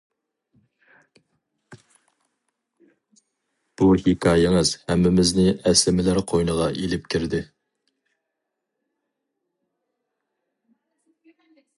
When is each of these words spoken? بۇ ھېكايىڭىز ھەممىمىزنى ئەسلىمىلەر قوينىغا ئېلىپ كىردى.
بۇ 3.81 3.89
ھېكايىڭىز 4.05 4.71
ھەممىمىزنى 4.87 5.45
ئەسلىمىلەر 5.71 6.23
قوينىغا 6.33 6.71
ئېلىپ 6.79 7.07
كىردى. 7.15 7.43